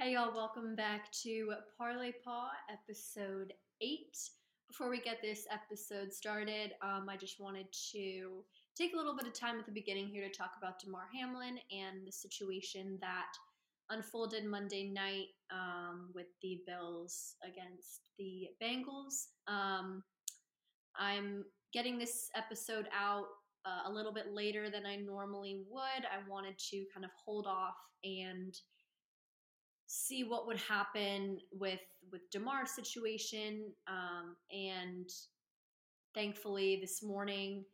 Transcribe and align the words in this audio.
Hey 0.00 0.14
y'all, 0.14 0.34
welcome 0.34 0.74
back 0.74 1.12
to 1.24 1.52
Parlay 1.76 2.12
Paw, 2.24 2.48
episode 2.72 3.52
8. 3.82 3.98
Before 4.66 4.88
we 4.88 4.98
get 4.98 5.20
this 5.20 5.46
episode 5.52 6.10
started, 6.10 6.72
um, 6.80 7.06
I 7.10 7.18
just 7.18 7.38
wanted 7.38 7.66
to 7.92 8.42
take 8.74 8.94
a 8.94 8.96
little 8.96 9.14
bit 9.14 9.26
of 9.26 9.34
time 9.34 9.58
at 9.58 9.66
the 9.66 9.72
beginning 9.72 10.08
here 10.08 10.26
to 10.26 10.32
talk 10.34 10.52
about 10.56 10.78
Damar 10.78 11.02
Hamlin 11.14 11.58
and 11.70 12.06
the 12.06 12.12
situation 12.12 12.96
that 13.02 13.26
unfolded 13.90 14.46
Monday 14.46 14.84
night 14.84 15.26
um, 15.52 16.08
with 16.14 16.28
the 16.40 16.62
Bills 16.66 17.34
against 17.44 18.00
the 18.18 18.48
Bengals. 18.62 19.26
Um, 19.48 20.02
I'm 20.98 21.44
getting 21.74 21.98
this 21.98 22.30
episode 22.34 22.88
out 22.98 23.26
uh, 23.66 23.90
a 23.90 23.92
little 23.92 24.14
bit 24.14 24.32
later 24.32 24.70
than 24.70 24.86
I 24.86 24.96
normally 24.96 25.60
would. 25.68 26.06
I 26.06 26.26
wanted 26.26 26.58
to 26.70 26.86
kind 26.90 27.04
of 27.04 27.10
hold 27.22 27.46
off 27.46 27.76
and 28.02 28.54
see 29.92 30.22
what 30.22 30.46
would 30.46 30.56
happen 30.56 31.38
with 31.52 31.80
with 32.12 32.30
Damar's 32.30 32.70
situation. 32.70 33.72
Um, 33.88 34.36
and 34.52 35.10
thankfully, 36.14 36.78
this 36.80 37.02
morning, 37.02 37.64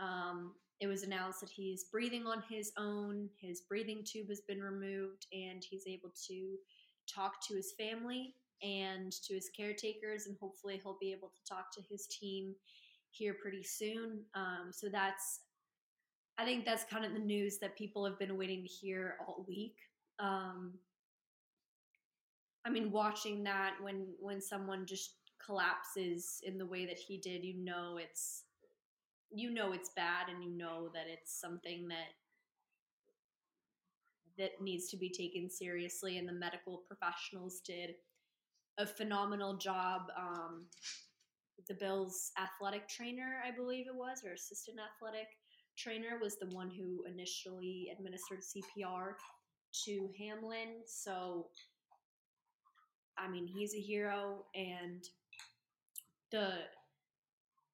um, 0.00 0.54
it 0.80 0.86
was 0.86 1.02
announced 1.02 1.40
that 1.40 1.50
he's 1.50 1.84
breathing 1.92 2.26
on 2.26 2.42
his 2.48 2.72
own. 2.78 3.28
His 3.38 3.60
breathing 3.68 4.02
tube 4.02 4.30
has 4.30 4.40
been 4.48 4.62
removed, 4.62 5.26
and 5.32 5.62
he's 5.68 5.86
able 5.86 6.12
to 6.28 6.56
talk 7.06 7.46
to 7.48 7.54
his 7.54 7.72
family 7.72 8.34
and 8.62 9.12
to 9.12 9.34
his 9.34 9.50
caretakers, 9.54 10.26
and 10.26 10.36
hopefully, 10.40 10.80
he'll 10.82 10.96
be 10.98 11.12
able 11.12 11.28
to 11.28 11.54
talk 11.54 11.70
to 11.74 11.82
his 11.90 12.06
team 12.06 12.54
here 13.10 13.36
pretty 13.42 13.62
soon. 13.62 14.20
Um, 14.34 14.70
so 14.70 14.88
that's, 14.90 15.40
I 16.38 16.44
think 16.44 16.64
that's 16.64 16.84
kind 16.84 17.04
of 17.04 17.12
the 17.12 17.18
news 17.18 17.58
that 17.58 17.76
people 17.76 18.06
have 18.06 18.18
been 18.18 18.38
waiting 18.38 18.62
to 18.62 18.68
hear 18.68 19.16
all 19.20 19.44
week. 19.46 19.76
Um, 20.18 20.72
I 22.68 22.70
mean, 22.70 22.90
watching 22.90 23.42
that 23.44 23.76
when 23.80 24.08
when 24.20 24.42
someone 24.42 24.84
just 24.84 25.14
collapses 25.44 26.40
in 26.44 26.58
the 26.58 26.66
way 26.66 26.84
that 26.84 26.98
he 26.98 27.16
did, 27.16 27.42
you 27.42 27.54
know 27.56 27.98
it's 27.98 28.44
you 29.30 29.50
know 29.50 29.72
it's 29.72 29.90
bad, 29.96 30.28
and 30.28 30.44
you 30.44 30.50
know 30.50 30.90
that 30.92 31.06
it's 31.08 31.40
something 31.40 31.88
that 31.88 32.12
that 34.36 34.60
needs 34.60 34.88
to 34.90 34.98
be 34.98 35.08
taken 35.08 35.48
seriously. 35.48 36.18
And 36.18 36.28
the 36.28 36.32
medical 36.32 36.82
professionals 36.86 37.60
did 37.66 37.94
a 38.76 38.86
phenomenal 38.86 39.56
job. 39.56 40.02
Um, 40.16 40.66
the 41.68 41.74
Bills' 41.74 42.32
athletic 42.38 42.86
trainer, 42.86 43.40
I 43.46 43.50
believe 43.50 43.86
it 43.88 43.94
was, 43.94 44.22
or 44.26 44.32
assistant 44.34 44.78
athletic 44.78 45.28
trainer, 45.76 46.18
was 46.20 46.36
the 46.38 46.54
one 46.54 46.70
who 46.70 47.04
initially 47.10 47.90
administered 47.98 48.40
CPR 48.40 49.12
to 49.84 50.10
Hamlin. 50.18 50.82
So 50.86 51.48
I 53.18 53.28
mean, 53.28 53.46
he's 53.46 53.74
a 53.74 53.80
hero, 53.80 54.44
and 54.54 55.04
the 56.30 56.50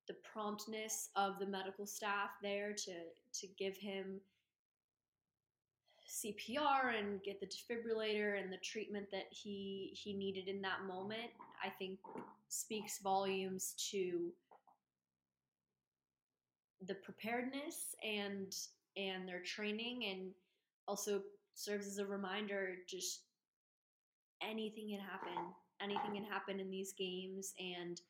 the 0.06 0.14
promptness 0.32 1.08
of 1.16 1.38
the 1.38 1.46
medical 1.46 1.86
staff 1.86 2.30
there 2.42 2.72
to 2.72 2.92
to 3.32 3.46
give 3.58 3.76
him 3.76 4.20
CPR 6.08 6.98
and 6.98 7.22
get 7.22 7.40
the 7.40 7.46
defibrillator 7.46 8.40
and 8.40 8.52
the 8.52 8.58
treatment 8.58 9.06
that 9.10 9.26
he 9.30 9.90
he 9.94 10.14
needed 10.14 10.48
in 10.48 10.60
that 10.62 10.84
moment, 10.86 11.30
I 11.62 11.70
think 11.70 11.98
speaks 12.48 12.98
volumes 12.98 13.74
to 13.90 14.32
the 16.86 16.94
preparedness 16.94 17.94
and 18.04 18.54
and 18.96 19.26
their 19.28 19.42
training 19.42 20.04
and 20.10 20.30
also 20.86 21.22
serves 21.54 21.86
as 21.86 21.98
a 21.98 22.06
reminder 22.06 22.76
just 22.88 23.22
anything 24.48 24.88
can 24.90 25.00
happen. 25.00 25.52
Anything 25.80 26.14
can 26.14 26.24
happen 26.24 26.60
in 26.60 26.70
these 26.70 26.92
games, 26.92 27.52
and 27.58 28.00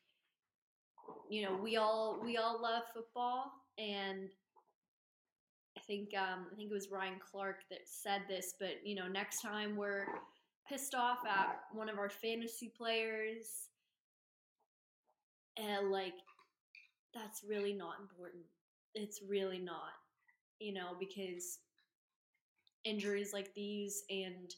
you 1.29 1.43
know 1.43 1.57
we 1.61 1.77
all 1.77 2.19
we 2.23 2.37
all 2.37 2.61
love 2.61 2.83
football, 2.93 3.51
and 3.77 4.29
I 5.77 5.81
think 5.81 6.09
um, 6.15 6.47
I 6.51 6.55
think 6.55 6.69
it 6.69 6.73
was 6.73 6.91
Ryan 6.91 7.19
Clark 7.19 7.63
that 7.69 7.79
said 7.85 8.21
this, 8.27 8.53
but 8.59 8.75
you 8.83 8.95
know 8.95 9.07
next 9.07 9.41
time 9.41 9.75
we're 9.75 10.05
pissed 10.69 10.95
off 10.95 11.19
at 11.27 11.59
one 11.73 11.89
of 11.89 11.97
our 11.97 12.09
fantasy 12.09 12.71
players, 12.77 13.69
and 15.57 15.91
like 15.91 16.13
that's 17.13 17.43
really 17.47 17.73
not 17.73 17.95
important. 18.01 18.43
It's 18.93 19.21
really 19.27 19.59
not, 19.59 19.93
you 20.59 20.73
know, 20.73 20.95
because 20.99 21.59
injuries 22.83 23.33
like 23.33 23.53
these 23.55 24.03
and 24.09 24.53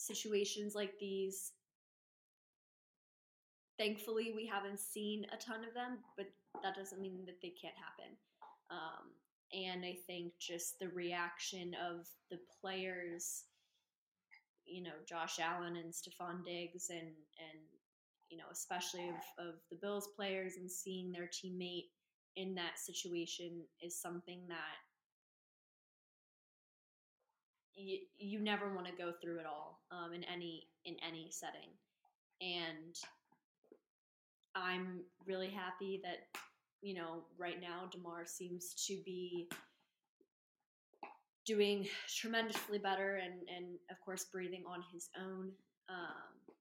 situations 0.00 0.74
like 0.74 0.98
these 0.98 1.52
thankfully 3.78 4.32
we 4.34 4.46
haven't 4.46 4.80
seen 4.80 5.26
a 5.32 5.36
ton 5.36 5.60
of 5.66 5.74
them 5.74 5.98
but 6.16 6.26
that 6.62 6.74
doesn't 6.74 7.00
mean 7.00 7.24
that 7.26 7.40
they 7.40 7.52
can't 7.60 7.74
happen. 7.76 8.16
Um, 8.70 9.10
and 9.52 9.84
i 9.84 9.96
think 10.06 10.32
just 10.38 10.78
the 10.78 10.88
reaction 10.90 11.74
of 11.90 12.06
the 12.30 12.38
players 12.60 13.44
you 14.64 14.82
know 14.82 14.92
josh 15.08 15.40
allen 15.40 15.76
and 15.76 15.92
stefon 15.92 16.44
diggs 16.44 16.88
and 16.90 17.00
and 17.00 17.60
you 18.28 18.38
know 18.38 18.44
especially 18.52 19.08
of, 19.08 19.48
of 19.48 19.54
the 19.70 19.76
bills 19.76 20.08
players 20.14 20.54
and 20.56 20.70
seeing 20.70 21.10
their 21.10 21.28
teammate 21.28 21.88
in 22.36 22.54
that 22.54 22.78
situation 22.78 23.62
is 23.82 24.00
something 24.00 24.40
that 24.48 24.78
you, 27.80 27.98
you 28.18 28.40
never 28.40 28.74
want 28.74 28.86
to 28.86 28.92
go 28.92 29.12
through 29.22 29.38
it 29.38 29.46
all 29.46 29.80
um, 29.90 30.12
in 30.12 30.24
any 30.24 30.68
in 30.84 30.96
any 31.06 31.28
setting. 31.30 31.70
And 32.40 32.96
i'm 34.56 35.02
really 35.28 35.48
happy 35.48 36.00
that 36.02 36.40
you 36.82 36.92
know 36.92 37.22
right 37.38 37.60
now 37.60 37.88
damar 37.92 38.26
seems 38.26 38.74
to 38.74 39.00
be 39.04 39.48
doing 41.46 41.86
tremendously 42.08 42.78
better 42.78 43.16
and 43.16 43.34
and 43.54 43.66
of 43.90 44.00
course 44.04 44.26
breathing 44.32 44.62
on 44.68 44.82
his 44.92 45.08
own. 45.18 45.50
Um, 45.88 46.54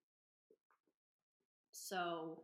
so 1.72 2.44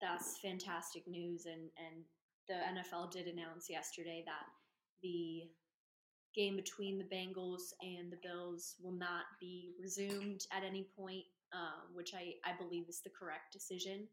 that's 0.00 0.38
fantastic 0.38 1.06
news. 1.06 1.46
And 1.46 1.70
and 1.76 2.04
the 2.48 2.54
NFL 2.54 3.10
did 3.10 3.26
announce 3.26 3.68
yesterday 3.68 4.22
that 4.26 4.46
the 5.02 5.42
game 6.34 6.56
between 6.56 6.98
the 6.98 7.04
Bengals 7.04 7.72
and 7.82 8.10
the 8.10 8.18
Bills 8.22 8.76
will 8.82 8.92
not 8.92 9.24
be 9.40 9.72
resumed 9.80 10.46
at 10.52 10.62
any 10.64 10.86
point, 10.96 11.24
um, 11.52 11.94
which 11.94 12.12
I, 12.14 12.34
I 12.48 12.56
believe 12.56 12.88
is 12.88 13.00
the 13.00 13.10
correct 13.10 13.52
decision. 13.52 14.06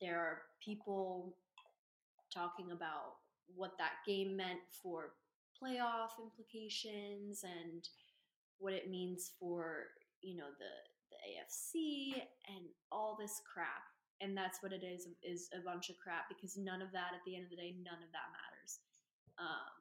There 0.00 0.18
are 0.18 0.42
people 0.62 1.36
talking 2.32 2.72
about 2.72 3.16
what 3.54 3.78
that 3.78 4.04
game 4.06 4.36
meant 4.36 4.60
for 4.82 5.12
playoff 5.62 6.20
implications 6.20 7.44
and 7.44 7.88
what 8.58 8.72
it 8.72 8.90
means 8.90 9.32
for 9.38 9.88
you 10.22 10.36
know 10.36 10.52
the 10.58 10.72
the 11.08 11.18
AFC 11.32 12.20
and 12.48 12.66
all 12.90 13.16
this 13.18 13.40
crap 13.46 13.84
and 14.20 14.36
that's 14.36 14.62
what 14.62 14.72
it 14.72 14.82
is 14.82 15.06
is 15.22 15.48
a 15.54 15.64
bunch 15.64 15.88
of 15.88 15.96
crap 15.96 16.28
because 16.28 16.56
none 16.56 16.82
of 16.82 16.90
that 16.92 17.14
at 17.14 17.24
the 17.24 17.36
end 17.36 17.44
of 17.44 17.50
the 17.50 17.56
day 17.56 17.74
none 17.84 18.02
of 18.02 18.10
that 18.12 18.28
matters 18.34 18.80
um, 19.38 19.75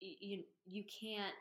you 0.00 0.42
you 0.66 0.84
can't 1.00 1.34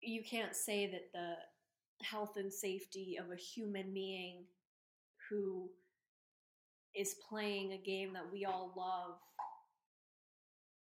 you 0.00 0.22
can't 0.22 0.54
say 0.54 0.90
that 0.90 1.12
the 1.12 2.04
health 2.04 2.36
and 2.36 2.52
safety 2.52 3.18
of 3.20 3.30
a 3.30 3.36
human 3.36 3.92
being 3.94 4.44
who 5.30 5.70
is 6.94 7.16
playing 7.28 7.72
a 7.72 7.78
game 7.78 8.12
that 8.12 8.30
we 8.32 8.44
all 8.44 8.72
love 8.76 9.18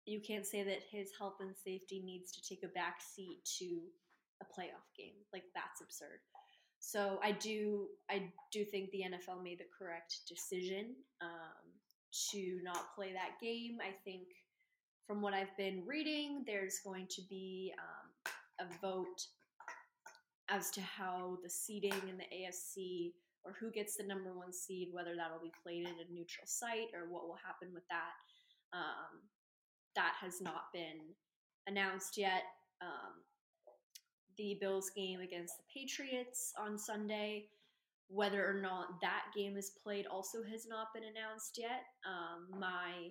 you 0.06 0.20
can't 0.20 0.46
say 0.46 0.62
that 0.64 0.80
his 0.90 1.10
health 1.18 1.36
and 1.40 1.54
safety 1.56 2.02
needs 2.04 2.32
to 2.32 2.42
take 2.42 2.64
a 2.64 2.74
back 2.74 2.96
seat 3.00 3.38
to 3.58 3.80
a 4.42 4.44
playoff 4.44 4.88
game. 4.96 5.14
Like 5.32 5.44
that's 5.54 5.80
absurd. 5.80 6.18
So 6.82 7.20
i 7.22 7.32
do 7.32 7.88
i 8.10 8.32
do 8.50 8.64
think 8.64 8.90
the 8.90 9.02
nfl 9.02 9.42
made 9.42 9.58
the 9.58 9.68
correct 9.78 10.20
decision 10.26 10.94
um, 11.20 11.68
to 12.30 12.58
not 12.64 12.94
play 12.96 13.12
that 13.12 13.38
game. 13.40 13.78
I 13.82 13.92
think 14.04 14.28
from 15.10 15.20
what 15.20 15.34
I've 15.34 15.56
been 15.56 15.82
reading, 15.88 16.44
there's 16.46 16.78
going 16.84 17.08
to 17.10 17.22
be 17.28 17.74
um, 17.80 18.32
a 18.68 18.80
vote 18.80 19.26
as 20.48 20.70
to 20.70 20.80
how 20.80 21.36
the 21.42 21.50
seeding 21.50 22.00
in 22.08 22.16
the 22.16 22.22
AFC 22.32 23.10
or 23.44 23.56
who 23.58 23.72
gets 23.72 23.96
the 23.96 24.04
number 24.04 24.32
one 24.32 24.52
seed, 24.52 24.90
whether 24.92 25.16
that'll 25.16 25.42
be 25.42 25.50
played 25.64 25.84
at 25.84 25.94
a 25.94 26.14
neutral 26.14 26.46
site 26.46 26.94
or 26.94 27.12
what 27.12 27.26
will 27.26 27.38
happen 27.44 27.74
with 27.74 27.82
that. 27.90 28.12
Um, 28.72 29.26
that 29.96 30.14
has 30.20 30.40
not 30.40 30.72
been 30.72 31.00
announced 31.66 32.16
yet. 32.16 32.44
Um, 32.80 33.24
the 34.38 34.58
Bills 34.60 34.92
game 34.94 35.22
against 35.22 35.54
the 35.56 35.64
Patriots 35.74 36.52
on 36.56 36.78
Sunday, 36.78 37.46
whether 38.06 38.48
or 38.48 38.60
not 38.62 39.00
that 39.00 39.24
game 39.36 39.56
is 39.56 39.72
played, 39.82 40.06
also 40.06 40.44
has 40.48 40.68
not 40.68 40.94
been 40.94 41.02
announced 41.02 41.58
yet. 41.58 41.82
Um, 42.06 42.60
my 42.60 43.10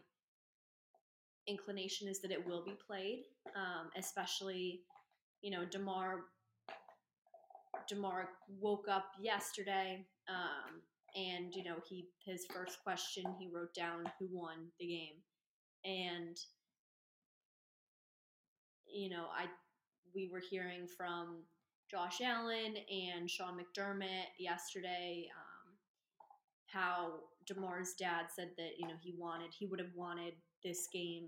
inclination 1.48 2.08
is 2.08 2.22
that 2.22 2.32
it 2.32 2.46
will 2.46 2.64
be 2.64 2.78
played, 2.86 3.24
um, 3.56 3.90
especially, 3.98 4.82
you 5.42 5.52
know, 5.52 5.66
Damar. 5.66 6.22
Damar 7.88 8.30
woke 8.60 8.88
up 8.88 9.06
yesterday, 9.20 10.06
um, 10.28 10.82
and 11.16 11.54
you 11.56 11.64
know 11.64 11.76
he 11.88 12.08
his 12.24 12.46
first 12.54 12.84
question 12.84 13.24
he 13.40 13.50
wrote 13.52 13.74
down 13.74 14.04
who 14.20 14.28
won 14.32 14.68
the 14.80 14.88
game, 14.88 15.16
and 15.86 16.38
you 18.88 19.10
know 19.10 19.26
I 19.36 19.46
we 20.14 20.30
were 20.32 20.42
hearing 20.42 20.88
from 20.88 21.44
Josh 21.90 22.22
Allen 22.22 22.76
and 22.92 23.30
Sean 23.30 23.58
McDermott 23.58 24.28
yesterday 24.38 25.28
um, 25.36 25.74
how 26.68 27.14
Damar's 27.48 27.94
dad 27.94 28.26
said 28.36 28.52
that 28.58 28.72
you 28.78 28.88
know 28.88 28.96
he 29.02 29.14
wanted 29.18 29.50
he 29.58 29.66
would 29.66 29.80
have 29.80 29.96
wanted 29.96 30.34
this 30.64 30.88
game 30.92 31.28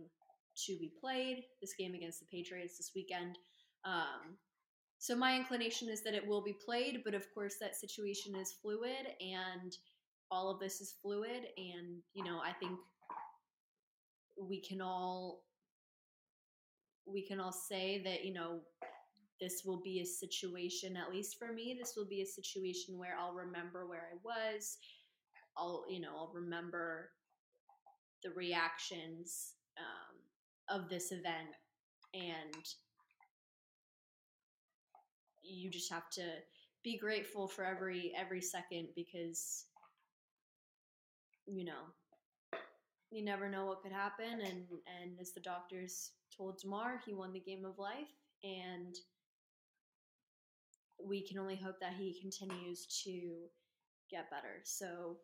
to 0.65 0.77
be 0.77 0.91
played 0.99 1.43
this 1.61 1.73
game 1.77 1.93
against 1.95 2.19
the 2.19 2.25
Patriots 2.25 2.77
this 2.77 2.91
weekend. 2.95 3.37
Um, 3.85 4.37
so 4.99 5.15
my 5.15 5.35
inclination 5.35 5.89
is 5.89 6.03
that 6.03 6.13
it 6.13 6.27
will 6.27 6.43
be 6.43 6.55
played, 6.65 7.01
but 7.03 7.13
of 7.13 7.25
course 7.33 7.55
that 7.59 7.75
situation 7.75 8.35
is 8.35 8.53
fluid 8.61 9.07
and 9.19 9.75
all 10.29 10.49
of 10.49 10.59
this 10.59 10.79
is 10.79 10.95
fluid 11.01 11.47
and 11.57 12.01
you 12.13 12.23
know 12.23 12.39
I 12.43 12.53
think 12.53 12.79
we 14.39 14.61
can 14.61 14.81
all 14.81 15.43
we 17.05 17.25
can 17.25 17.39
all 17.39 17.51
say 17.51 18.01
that 18.03 18.23
you 18.23 18.33
know 18.33 18.59
this 19.39 19.63
will 19.65 19.81
be 19.81 20.01
a 20.01 20.05
situation 20.05 20.95
at 20.95 21.11
least 21.11 21.37
for 21.37 21.51
me 21.51 21.75
this 21.77 21.93
will 21.97 22.07
be 22.07 22.21
a 22.21 22.25
situation 22.25 22.97
where 22.97 23.15
i'll 23.19 23.33
remember 23.33 23.87
where 23.87 24.07
i 24.13 24.17
was 24.23 24.77
i'll 25.57 25.83
you 25.89 25.99
know 25.99 26.15
i'll 26.15 26.31
remember 26.33 27.09
the 28.23 28.31
reactions 28.31 29.53
um, 29.77 30.79
of 30.79 30.89
this 30.89 31.11
event 31.11 31.55
and 32.13 32.65
you 35.43 35.69
just 35.69 35.91
have 35.91 36.09
to 36.09 36.23
be 36.83 36.97
grateful 36.97 37.47
for 37.47 37.63
every 37.63 38.11
every 38.17 38.41
second 38.41 38.87
because 38.95 39.65
you 41.45 41.65
know 41.65 42.59
you 43.11 43.23
never 43.23 43.49
know 43.49 43.65
what 43.65 43.81
could 43.81 43.91
happen 43.91 44.41
and 44.41 44.65
and 45.01 45.19
as 45.19 45.31
the 45.33 45.41
doctors 45.41 46.11
told 46.35 46.59
Damar 46.61 47.01
he 47.05 47.13
won 47.13 47.33
the 47.33 47.39
game 47.39 47.65
of 47.65 47.77
life 47.77 48.13
and 48.43 48.95
we 51.07 51.25
can 51.25 51.37
only 51.37 51.55
hope 51.55 51.79
that 51.79 51.93
he 51.97 52.19
continues 52.19 52.85
to 53.03 53.47
get 54.09 54.29
better. 54.29 54.61
So 54.63 55.17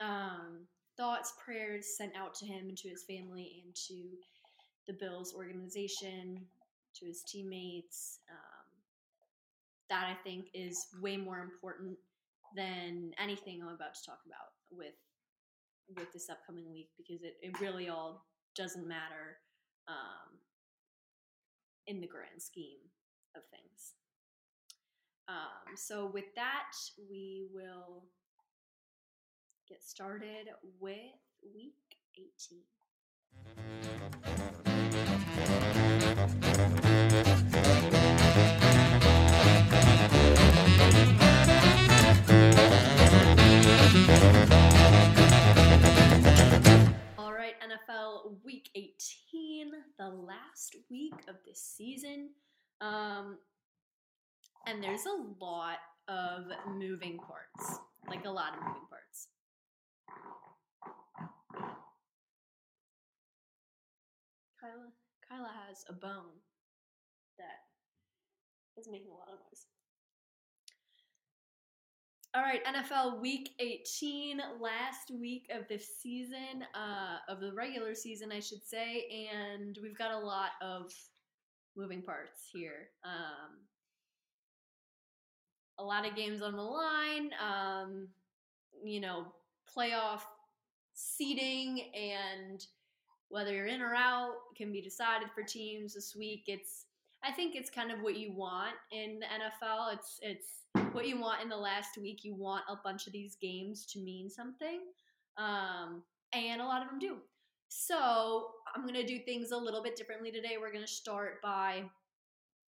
um, 0.00 0.66
thoughts 0.96 1.32
prayers 1.44 1.96
sent 1.96 2.12
out 2.16 2.34
to 2.34 2.46
him 2.46 2.68
and 2.68 2.78
to 2.78 2.88
his 2.88 3.04
family 3.04 3.62
and 3.64 3.74
to 3.74 4.02
the 4.86 4.92
bills 4.92 5.34
organization 5.34 6.40
to 6.94 7.06
his 7.06 7.22
teammates 7.26 8.20
um, 8.30 8.66
that 9.90 10.06
i 10.06 10.14
think 10.22 10.46
is 10.54 10.86
way 11.00 11.16
more 11.16 11.40
important 11.40 11.96
than 12.56 13.12
anything 13.18 13.60
i'm 13.62 13.74
about 13.74 13.94
to 13.94 14.04
talk 14.04 14.20
about 14.26 14.52
with 14.70 14.94
with 15.96 16.12
this 16.12 16.30
upcoming 16.30 16.70
week 16.70 16.88
because 16.96 17.22
it, 17.22 17.36
it 17.42 17.60
really 17.60 17.88
all 17.88 18.24
doesn't 18.56 18.86
matter 18.86 19.38
um, 19.88 20.38
in 21.86 22.00
the 22.00 22.06
grand 22.06 22.40
scheme 22.40 22.80
of 23.36 23.42
things. 23.50 23.94
Um, 25.28 25.76
so, 25.76 26.10
with 26.12 26.34
that, 26.36 26.72
we 27.10 27.46
will 27.52 28.04
get 29.74 29.82
started 29.82 30.46
with 30.78 30.94
week 31.52 31.74
18. 32.16 32.60
All 47.18 47.32
right, 47.32 47.54
NFL 47.60 48.44
Week 48.44 48.70
18, 48.76 49.72
the 49.98 50.08
last 50.08 50.76
week 50.88 51.14
of 51.28 51.34
this 51.44 51.60
season. 51.60 52.30
Um, 52.80 53.38
and 54.68 54.80
there's 54.80 55.06
a 55.06 55.44
lot 55.44 55.78
of 56.06 56.44
moving 56.68 57.18
parts, 57.18 57.80
like 58.08 58.24
a 58.24 58.30
lot 58.30 58.54
of 58.54 58.60
moving 58.60 58.86
parts. 58.88 59.28
Kyla, 65.34 65.50
has 65.68 65.84
a 65.88 65.92
bone 65.92 66.38
that 67.38 67.62
is 68.78 68.88
making 68.90 69.10
a 69.10 69.14
lot 69.14 69.28
of 69.28 69.38
noise. 69.38 69.66
All 72.34 72.42
right, 72.42 72.64
NFL 72.64 73.20
Week 73.20 73.50
18, 73.60 74.40
last 74.60 75.10
week 75.12 75.46
of 75.54 75.68
the 75.68 75.78
season, 75.78 76.64
uh, 76.74 77.32
of 77.32 77.40
the 77.40 77.52
regular 77.52 77.94
season, 77.94 78.32
I 78.32 78.40
should 78.40 78.64
say, 78.64 79.06
and 79.32 79.78
we've 79.82 79.96
got 79.96 80.10
a 80.10 80.18
lot 80.18 80.50
of 80.60 80.92
moving 81.76 82.02
parts 82.02 82.42
here. 82.52 82.88
Um, 83.04 83.58
a 85.78 85.84
lot 85.84 86.06
of 86.06 86.16
games 86.16 86.42
on 86.42 86.56
the 86.56 86.62
line, 86.62 87.30
um, 87.40 88.08
you 88.84 89.00
know, 89.00 89.26
playoff 89.76 90.22
seeding 90.94 91.80
and 91.94 92.64
whether 93.34 93.52
you're 93.52 93.66
in 93.66 93.82
or 93.82 93.96
out 93.96 94.34
can 94.56 94.70
be 94.70 94.80
decided 94.80 95.28
for 95.34 95.42
teams 95.42 95.92
this 95.92 96.14
week. 96.16 96.44
It's 96.46 96.86
I 97.24 97.32
think 97.32 97.56
it's 97.56 97.68
kind 97.68 97.90
of 97.90 97.98
what 98.00 98.16
you 98.16 98.32
want 98.32 98.76
in 98.92 99.18
the 99.18 99.26
NFL. 99.26 99.92
It's 99.92 100.20
it's 100.22 100.92
what 100.92 101.08
you 101.08 101.20
want 101.20 101.42
in 101.42 101.48
the 101.48 101.56
last 101.56 101.98
week. 102.00 102.20
You 102.22 102.36
want 102.36 102.62
a 102.70 102.76
bunch 102.84 103.08
of 103.08 103.12
these 103.12 103.36
games 103.42 103.86
to 103.86 103.98
mean 103.98 104.30
something, 104.30 104.82
um, 105.36 106.04
and 106.32 106.60
a 106.60 106.64
lot 106.64 106.82
of 106.82 106.88
them 106.88 107.00
do. 107.00 107.16
So 107.68 108.50
I'm 108.72 108.86
gonna 108.86 109.04
do 109.04 109.18
things 109.18 109.50
a 109.50 109.56
little 109.56 109.82
bit 109.82 109.96
differently 109.96 110.30
today. 110.30 110.56
We're 110.60 110.72
gonna 110.72 110.86
start 110.86 111.42
by 111.42 111.82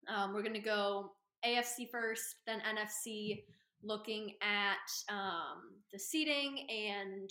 um, 0.07 0.33
we're 0.33 0.41
gonna 0.41 0.59
go 0.59 1.11
AFC 1.45 1.91
first, 1.91 2.37
then 2.47 2.59
NFC, 2.61 3.43
looking 3.83 4.33
at 4.41 5.13
um, 5.13 5.75
the 5.93 5.99
seeding 5.99 6.67
and 6.71 7.29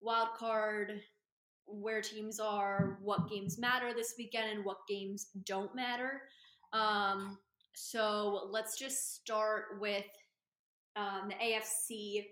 wild 0.00 0.28
card 0.38 1.02
where 1.66 2.00
teams 2.00 2.40
are, 2.40 2.98
what 3.02 3.28
games 3.28 3.58
matter 3.58 3.92
this 3.94 4.14
weekend, 4.18 4.50
and 4.50 4.64
what 4.64 4.78
games 4.88 5.28
don't 5.44 5.74
matter. 5.74 6.22
Um, 6.72 7.38
so 7.74 8.48
let's 8.50 8.78
just 8.78 9.14
start 9.14 9.78
with 9.80 10.06
um, 10.96 11.28
the 11.28 11.34
AFC. 11.34 12.26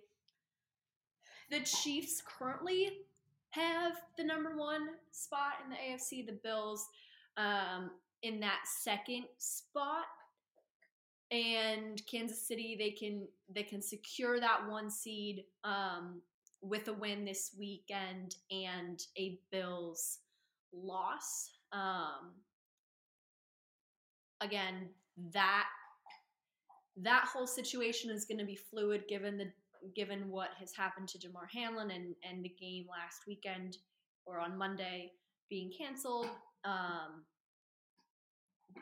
The 1.50 1.60
Chiefs 1.60 2.22
currently 2.26 2.90
have 3.50 3.92
the 4.16 4.24
number 4.24 4.56
one 4.56 4.88
spot 5.12 5.54
in 5.62 5.70
the 5.70 5.76
AFC. 5.76 6.26
The 6.26 6.38
Bills 6.42 6.86
um, 7.36 7.90
in 8.22 8.40
that 8.40 8.60
second 8.82 9.24
spot, 9.38 10.06
and 11.30 12.00
Kansas 12.06 12.46
City 12.46 12.76
they 12.78 12.90
can 12.90 13.26
they 13.54 13.62
can 13.62 13.82
secure 13.82 14.40
that 14.40 14.68
one 14.68 14.90
seed 14.90 15.44
um, 15.62 16.20
with 16.64 16.88
a 16.88 16.92
win 16.92 17.24
this 17.24 17.50
weekend 17.58 18.36
and 18.50 19.00
a 19.18 19.38
Bills 19.52 20.18
loss. 20.72 21.50
Um, 21.72 22.32
again, 24.40 24.88
that 25.32 25.66
that 26.96 27.24
whole 27.30 27.46
situation 27.46 28.10
is 28.10 28.24
going 28.24 28.38
to 28.38 28.44
be 28.44 28.56
fluid 28.56 29.04
given 29.08 29.36
the 29.36 29.52
given 29.94 30.30
what 30.30 30.50
has 30.58 30.72
happened 30.74 31.08
to 31.08 31.18
Damar 31.18 31.48
Hamlin 31.52 31.90
and 31.90 32.14
and 32.28 32.44
the 32.44 32.54
game 32.58 32.86
last 32.90 33.20
weekend 33.26 33.76
or 34.26 34.40
on 34.40 34.56
Monday 34.56 35.12
being 35.50 35.70
canceled. 35.76 36.28
Um, 36.64 37.24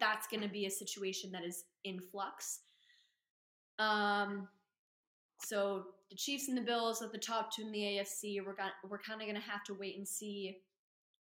that's 0.00 0.26
going 0.28 0.42
to 0.42 0.48
be 0.48 0.66
a 0.66 0.70
situation 0.70 1.32
that 1.32 1.42
is 1.44 1.64
in 1.84 2.00
flux. 2.00 2.60
Um, 3.78 4.48
so 5.38 5.86
the 6.12 6.16
Chiefs 6.16 6.48
and 6.48 6.56
the 6.58 6.62
Bills 6.62 7.00
at 7.00 7.10
the 7.10 7.18
top 7.18 7.50
two 7.50 7.62
in 7.62 7.72
the 7.72 7.78
AFC. 7.78 8.36
We're 8.44 8.54
we're 8.88 8.98
kind 8.98 9.22
of 9.22 9.26
going 9.26 9.40
to 9.40 9.50
have 9.50 9.64
to 9.64 9.74
wait 9.74 9.96
and 9.96 10.06
see 10.06 10.58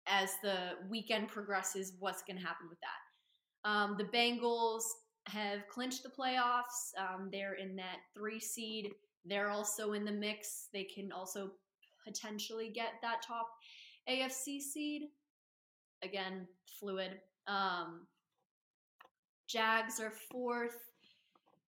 as 0.06 0.32
the 0.42 0.72
weekend 0.90 1.28
progresses 1.28 1.94
what's 1.98 2.22
going 2.22 2.36
to 2.36 2.46
happen 2.46 2.68
with 2.68 2.78
that. 2.80 3.68
Um, 3.68 3.96
the 3.96 4.04
Bengals 4.04 4.82
have 5.26 5.66
clinched 5.68 6.02
the 6.02 6.10
playoffs. 6.10 6.92
Um, 6.98 7.30
they're 7.32 7.54
in 7.54 7.74
that 7.76 7.96
three 8.14 8.38
seed. 8.38 8.90
They're 9.24 9.48
also 9.48 9.94
in 9.94 10.04
the 10.04 10.12
mix. 10.12 10.68
They 10.74 10.84
can 10.84 11.10
also 11.12 11.52
potentially 12.06 12.68
get 12.68 12.92
that 13.00 13.22
top 13.26 13.48
AFC 14.06 14.60
seed. 14.60 15.04
Again, 16.02 16.46
fluid. 16.78 17.20
Um, 17.46 18.06
Jags 19.48 19.98
are 19.98 20.12
fourth. 20.30 20.76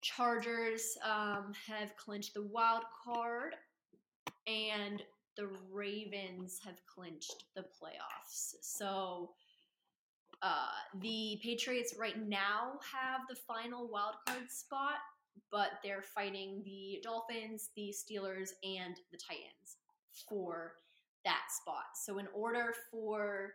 Chargers 0.01 0.97
um, 1.05 1.53
have 1.67 1.97
clinched 1.97 2.35
the 2.35 2.43
wild 2.43 2.85
card, 3.05 3.55
and 4.47 5.03
the 5.37 5.49
Ravens 5.73 6.61
have 6.65 6.77
clinched 6.93 7.45
the 7.55 7.63
playoffs. 7.63 8.55
So 8.61 9.31
uh, 10.43 10.67
the 11.01 11.39
Patriots 11.43 11.95
right 11.99 12.19
now 12.29 12.79
have 12.93 13.23
the 13.29 13.37
final 13.37 13.89
wild 13.89 14.15
card 14.27 14.51
spot, 14.51 14.99
but 15.51 15.73
they're 15.83 16.03
fighting 16.03 16.63
the 16.65 17.01
Dolphins, 17.03 17.71
the 17.77 17.93
Steelers, 17.93 18.51
and 18.63 18.97
the 19.11 19.19
Titans 19.19 19.79
for 20.29 20.75
that 21.25 21.43
spot. 21.51 21.85
So 21.95 22.19
in 22.19 22.29
order 22.35 22.75
for 22.91 23.53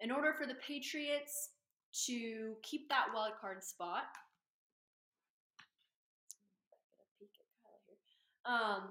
in 0.00 0.10
order 0.10 0.34
for 0.36 0.46
the 0.46 0.56
Patriots 0.66 1.50
to 2.06 2.56
keep 2.62 2.88
that 2.88 3.06
wild 3.14 3.34
card 3.40 3.62
spot, 3.62 4.04
um, 8.46 8.90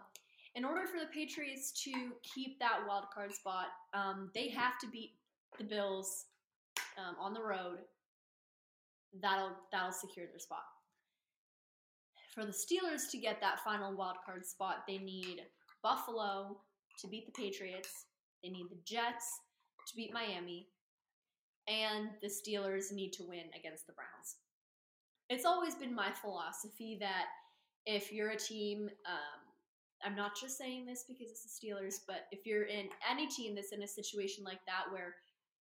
in 0.56 0.66
order 0.66 0.86
for 0.86 1.00
the 1.00 1.12
Patriots 1.14 1.72
to 1.84 1.92
keep 2.24 2.60
that 2.60 2.80
wild 2.88 3.06
card 3.14 3.34
spot, 3.34 3.68
um, 3.94 4.30
they 4.34 4.50
have 4.50 4.78
to 4.82 4.88
beat 4.88 5.12
the 5.58 5.64
Bills 5.64 6.26
um, 6.98 7.16
on 7.20 7.34
the 7.34 7.42
road. 7.42 7.80
That'll 9.22 9.52
that'll 9.72 9.92
secure 9.92 10.26
their 10.28 10.40
spot. 10.40 10.64
For 12.34 12.46
the 12.46 12.52
Steelers 12.52 13.10
to 13.12 13.18
get 13.18 13.42
that 13.42 13.60
final 13.64 13.96
wild 13.96 14.18
card 14.26 14.46
spot, 14.46 14.84
they 14.88 14.98
need 14.98 15.42
Buffalo 15.84 16.58
to 17.00 17.08
beat 17.08 17.26
the 17.26 17.32
Patriots. 17.34 18.06
They 18.42 18.50
need 18.50 18.68
the 18.70 18.80
Jets 18.86 19.40
to 19.88 19.96
beat 19.96 20.14
Miami, 20.14 20.68
and 21.68 22.10
the 22.22 22.28
Steelers 22.28 22.92
need 22.94 23.12
to 23.14 23.24
win 23.24 23.46
against 23.58 23.86
the 23.86 23.94
Browns. 23.94 24.38
It's 25.30 25.46
always 25.46 25.76
been 25.76 25.94
my 25.94 26.12
philosophy 26.12 26.98
that 27.02 27.26
if 27.86 28.12
you're 28.12 28.32
a 28.32 28.38
team, 28.38 28.90
um, 29.06 29.41
I'm 30.04 30.16
not 30.16 30.32
just 30.40 30.58
saying 30.58 30.86
this 30.86 31.06
because 31.08 31.30
it's 31.30 31.44
the 31.44 31.68
Steelers, 31.68 31.96
but 32.08 32.28
if 32.32 32.46
you're 32.46 32.64
in 32.64 32.90
any 33.10 33.28
team 33.28 33.56
that's 33.56 33.72
in 33.72 33.84
a 33.84 33.88
situation 33.88 34.44
like 34.44 34.60
that 34.66 34.92
where 34.92 35.16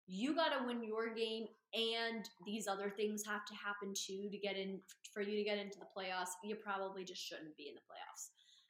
you 0.07 0.35
got 0.35 0.51
to 0.51 0.67
win 0.67 0.85
your 0.85 1.15
game 1.15 1.47
and 1.75 2.29
these 2.45 2.69
other 2.69 2.91
things 2.91 3.25
have 3.27 3.45
to 3.47 3.55
happen 3.55 3.93
too 3.95 4.29
to 4.31 4.39
get 4.39 4.57
in 4.57 4.81
for 5.13 5.23
you 5.23 5.37
to 5.37 5.45
get 5.45 5.59
into 5.59 5.79
the 5.79 5.87
playoffs, 5.87 6.37
you 6.45 6.57
probably 6.57 7.05
just 7.05 7.23
shouldn't 7.23 7.57
be 7.57 7.69
in 7.69 7.75
the 7.75 7.81
playoffs. 7.81 8.29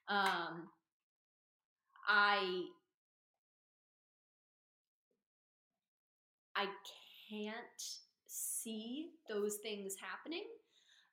Um, 0.08 0.68
I 2.08 2.66
I 6.54 6.66
can't 7.28 7.82
see 8.26 9.11
those 9.28 9.56
things 9.56 9.94
happening. 10.00 10.44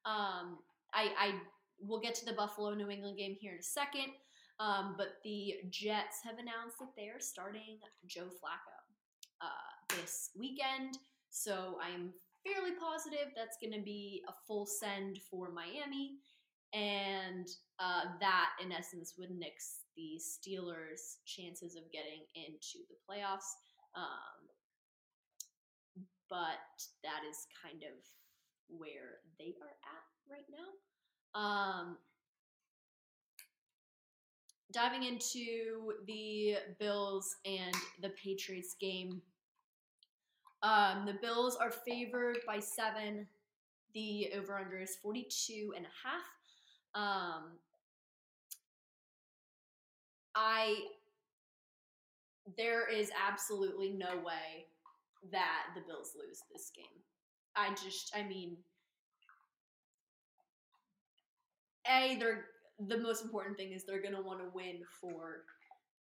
Um, 0.06 0.60
I, 0.94 1.10
I 1.20 1.34
will 1.86 2.00
get 2.00 2.16
to 2.16 2.26
the 2.26 2.34
Buffalo 2.34 2.74
New 2.74 2.90
England 2.90 3.18
game 3.18 3.36
here 3.40 3.54
in 3.54 3.60
a 3.60 3.64
second. 3.64 4.14
Um, 4.64 4.96
but 4.98 5.16
the 5.26 5.56
Jets 5.70 6.24
have 6.24 6.38
announced 6.40 6.80
that 6.80 6.96
they 6.96 7.10
are 7.10 7.20
starting 7.20 7.80
Joe 8.08 8.30
Flacco 8.40 8.80
uh, 9.42 9.98
this 9.98 10.30
weekend. 10.40 10.98
So 11.32 11.78
I'm 11.84 12.14
fairly 12.46 12.72
positive 12.80 13.34
that's 13.36 13.58
going 13.62 13.78
to 13.78 13.84
be 13.84 14.24
a 14.30 14.34
full 14.48 14.66
send 14.66 15.20
for 15.30 15.52
Miami. 15.52 16.20
And 16.74 17.48
uh, 17.78 18.04
that, 18.22 18.52
in 18.64 18.72
essence, 18.72 19.16
would 19.18 19.32
nix 19.32 19.82
the 19.98 20.18
Steelers' 20.18 21.18
chances 21.26 21.76
of 21.76 21.92
getting 21.92 22.24
into 22.36 22.88
the 22.88 22.96
playoffs. 23.04 23.52
Um, 23.96 24.48
but 26.30 26.64
that 27.04 27.22
is 27.30 27.48
kind 27.62 27.84
of 27.84 28.00
where 28.70 29.20
they 29.38 29.54
are 29.62 29.76
at 29.84 30.32
right 30.32 30.48
now. 30.50 31.40
Um, 31.40 31.98
diving 34.74 35.04
into 35.04 35.94
the 36.08 36.56
Bills 36.80 37.38
and 37.46 37.76
the 38.02 38.10
Patriots 38.10 38.76
game. 38.80 39.22
Um, 40.64 41.06
the 41.06 41.18
Bills 41.22 41.56
are 41.56 41.72
favored 41.72 42.40
by 42.48 42.60
seven. 42.60 43.28
The 43.94 44.32
over 44.36 44.58
under 44.58 44.80
is 44.80 44.98
42 45.02 45.74
and 45.78 45.86
a 45.86 46.08
half. 46.08 46.24
Um, 46.96 47.44
I, 50.36 50.78
there 52.58 52.90
is 52.90 53.12
absolutely 53.28 53.92
no 53.92 54.16
way 54.26 54.66
that 55.32 55.68
the 55.76 55.82
Bills 55.82 56.14
lose 56.18 56.42
this 56.52 56.72
game. 56.76 56.86
I 57.56 57.70
just, 57.76 58.12
I 58.16 58.24
mean, 58.24 58.58
A, 61.88 62.16
they're 62.20 62.46
the 62.88 62.98
most 62.98 63.24
important 63.24 63.58
thing 63.58 63.72
is 63.72 63.84
they're 63.84 64.02
going 64.02 64.16
to 64.16 64.22
want 64.22 64.40
to 64.40 64.50
win 64.54 64.82
for 65.00 65.44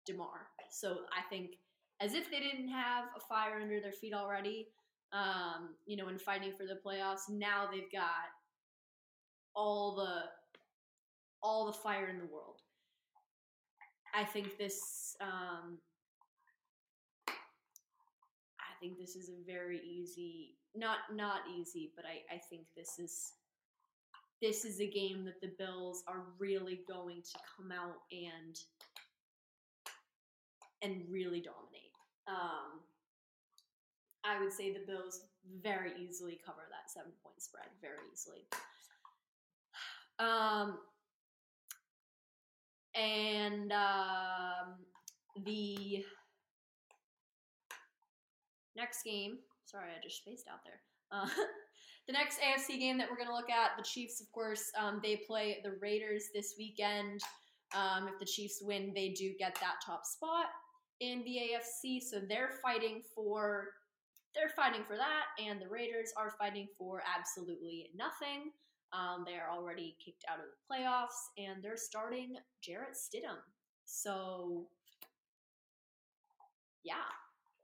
Damar. 0.06 0.48
So 0.70 0.98
I 1.16 1.22
think 1.28 1.52
as 2.00 2.14
if 2.14 2.30
they 2.30 2.40
didn't 2.40 2.68
have 2.68 3.04
a 3.16 3.20
fire 3.20 3.60
under 3.60 3.80
their 3.80 3.92
feet 3.92 4.14
already, 4.14 4.68
um, 5.12 5.70
you 5.86 5.96
know, 5.96 6.08
in 6.08 6.18
fighting 6.18 6.52
for 6.52 6.64
the 6.64 6.80
playoffs, 6.84 7.30
now 7.30 7.68
they've 7.70 7.90
got 7.92 8.30
all 9.54 9.94
the 9.94 10.22
all 11.42 11.66
the 11.66 11.72
fire 11.72 12.08
in 12.08 12.18
the 12.18 12.26
world. 12.26 12.60
I 14.14 14.24
think 14.24 14.58
this 14.58 15.16
um, 15.20 15.78
I 17.28 18.74
think 18.80 18.98
this 18.98 19.16
is 19.16 19.28
a 19.28 19.44
very 19.46 19.80
easy 19.80 20.56
not 20.74 20.98
not 21.14 21.40
easy, 21.56 21.92
but 21.94 22.04
I, 22.04 22.34
I 22.34 22.38
think 22.50 22.62
this 22.76 22.98
is 22.98 23.32
this 24.42 24.64
is 24.64 24.80
a 24.80 24.86
game 24.86 25.24
that 25.24 25.40
the 25.40 25.52
Bills 25.58 26.02
are 26.08 26.24
really 26.38 26.80
going 26.88 27.22
to 27.22 27.38
come 27.56 27.72
out 27.72 28.02
and 28.12 28.58
and 30.82 31.02
really 31.10 31.40
dominate. 31.40 31.94
Um, 32.28 32.80
I 34.24 34.40
would 34.40 34.52
say 34.52 34.72
the 34.72 34.84
Bills 34.86 35.20
very 35.62 35.92
easily 35.98 36.38
cover 36.44 36.62
that 36.70 36.90
seven 36.90 37.12
point 37.22 37.40
spread 37.42 37.66
very 37.80 37.98
easily. 38.12 38.46
Um, 40.18 40.78
and 42.94 43.72
um, 43.72 44.74
the 45.44 46.04
next 48.76 49.02
game, 49.02 49.38
sorry, 49.66 49.90
I 49.90 50.02
just 50.02 50.18
spaced 50.18 50.46
out 50.50 50.60
there. 50.64 50.80
Uh, 51.10 51.26
The 52.06 52.12
next 52.12 52.38
AFC 52.40 52.78
game 52.78 52.98
that 52.98 53.08
we're 53.10 53.16
going 53.16 53.28
to 53.28 53.34
look 53.34 53.50
at, 53.50 53.76
the 53.78 53.82
Chiefs, 53.82 54.20
of 54.20 54.30
course, 54.30 54.70
um, 54.78 55.00
they 55.02 55.22
play 55.26 55.60
the 55.64 55.72
Raiders 55.80 56.24
this 56.34 56.54
weekend. 56.58 57.22
Um, 57.74 58.08
if 58.08 58.18
the 58.18 58.26
Chiefs 58.26 58.60
win, 58.62 58.92
they 58.94 59.10
do 59.10 59.32
get 59.38 59.54
that 59.60 59.76
top 59.84 60.04
spot 60.04 60.46
in 61.00 61.24
the 61.24 61.38
AFC. 61.38 62.02
So 62.02 62.20
they're 62.28 62.52
fighting 62.62 63.02
for 63.14 63.68
they're 64.34 64.50
fighting 64.50 64.82
for 64.84 64.96
that, 64.96 65.26
and 65.40 65.60
the 65.60 65.68
Raiders 65.68 66.12
are 66.16 66.34
fighting 66.36 66.66
for 66.76 67.02
absolutely 67.16 67.90
nothing. 67.96 68.50
Um, 68.92 69.24
they 69.24 69.34
are 69.34 69.48
already 69.48 69.96
kicked 70.04 70.24
out 70.28 70.38
of 70.38 70.46
the 70.46 70.74
playoffs, 70.74 71.30
and 71.38 71.62
they're 71.62 71.76
starting 71.76 72.36
Jarrett 72.60 72.94
Stidham. 72.94 73.38
So 73.84 74.66
yeah, 76.82 76.94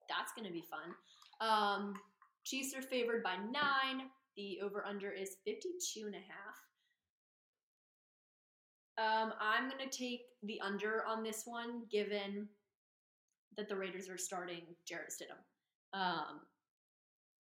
that's 0.08 0.32
going 0.32 0.46
to 0.46 0.52
be 0.52 0.62
fun. 0.62 0.94
Um, 1.40 1.94
Chiefs 2.44 2.74
are 2.74 2.82
favored 2.82 3.22
by 3.22 3.36
nine. 3.36 4.08
The 4.36 4.60
over 4.62 4.84
under 4.86 5.10
is 5.10 5.36
52 5.44 6.06
and 6.06 6.14
a 6.14 6.18
half. 6.18 6.56
Um, 8.98 9.32
I'm 9.40 9.68
going 9.68 9.88
to 9.88 9.96
take 9.96 10.22
the 10.42 10.60
under 10.60 11.04
on 11.06 11.22
this 11.22 11.42
one, 11.46 11.82
given 11.90 12.48
that 13.56 13.68
the 13.68 13.76
Raiders 13.76 14.08
are 14.08 14.18
starting 14.18 14.62
Jarrett 14.86 15.10
Stidham. 15.10 15.98
Um, 15.98 16.40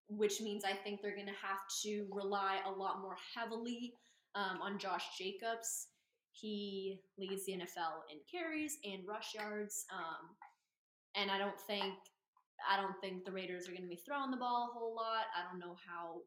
which 0.10 0.41
means 0.41 0.63
I 0.65 0.74
think 0.74 1.01
they're 1.01 1.15
going 1.15 1.27
to 1.27 1.46
have 1.46 1.60
to 1.84 2.08
rely 2.12 2.60
a 2.65 2.72
lot 2.72 3.01
more 3.01 3.15
heavily 3.36 3.93
um, 4.34 4.60
on 4.62 4.79
Josh 4.79 5.05
Jacobs. 5.17 5.88
He 6.31 7.00
leads 7.17 7.46
the 7.46 7.53
NFL 7.53 8.10
in 8.12 8.19
carries 8.29 8.77
and 8.84 9.08
rush 9.08 9.36
yards. 9.36 9.86
Um, 9.93 10.36
and 11.15 11.29
I 11.29 11.38
don't 11.38 11.60
think 11.67 11.93
I 12.69 12.75
don't 12.81 13.00
think 13.01 13.24
the 13.24 13.31
Raiders 13.31 13.67
are 13.67 13.72
going 13.72 13.84
to 13.84 13.89
be 13.89 14.01
throwing 14.05 14.31
the 14.31 14.38
ball 14.38 14.69
a 14.69 14.77
whole 14.77 14.96
lot. 14.96 15.31
I 15.36 15.50
don't 15.50 15.60
know 15.60 15.75
how 15.88 16.22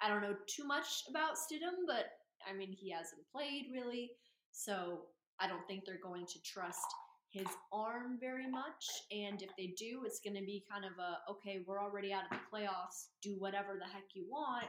I 0.00 0.08
don't 0.08 0.22
know 0.22 0.36
too 0.46 0.64
much 0.64 1.04
about 1.08 1.34
Stidham, 1.34 1.86
but 1.86 2.06
I 2.48 2.56
mean, 2.56 2.72
he 2.72 2.90
hasn't 2.90 3.22
played 3.32 3.66
really. 3.72 4.10
So 4.52 5.02
I 5.40 5.48
don't 5.48 5.66
think 5.66 5.84
they're 5.84 6.00
going 6.02 6.26
to 6.26 6.42
trust 6.42 6.86
his 7.30 7.46
arm 7.72 8.18
very 8.20 8.50
much. 8.50 8.86
And 9.12 9.42
if 9.42 9.50
they 9.56 9.74
do, 9.76 10.02
it's 10.04 10.20
going 10.20 10.36
to 10.36 10.44
be 10.44 10.64
kind 10.70 10.84
of 10.84 10.92
a 10.98 11.30
okay, 11.32 11.64
we're 11.66 11.82
already 11.82 12.12
out 12.12 12.24
of 12.30 12.38
the 12.38 12.56
playoffs, 12.56 13.08
do 13.22 13.36
whatever 13.38 13.74
the 13.78 13.84
heck 13.84 14.04
you 14.14 14.24
want. 14.28 14.66